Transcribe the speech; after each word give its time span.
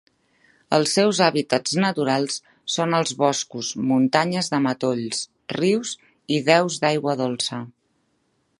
Els 0.75 0.93
seus 0.99 1.19
hàbitats 1.25 1.75
naturals 1.83 2.37
són 2.75 2.95
els 3.01 3.13
boscos, 3.19 3.69
muntanyes 3.91 4.49
de 4.55 4.61
matolls, 4.67 5.23
rius, 5.59 5.95
i 6.39 6.41
deus 6.49 6.79
d'aigua 6.87 7.17
dolça. 7.25 7.61